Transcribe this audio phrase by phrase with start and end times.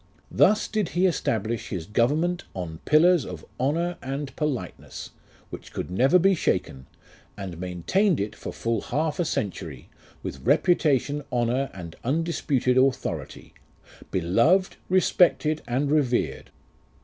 [0.31, 5.11] Thus did he establish his government on pillars Of honour and politeness,
[5.51, 6.87] Which could never he shaken:
[7.37, 9.89] And maintained it for full half a century,
[10.23, 13.53] With reputation, honour, and undisputed authority,
[14.09, 16.49] Beloved, respected, and revered.